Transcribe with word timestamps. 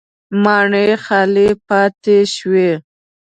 ماڼۍ 0.43 0.87
خالي 1.03 1.47
پاتې 1.67 2.17
شوې. 2.35 2.71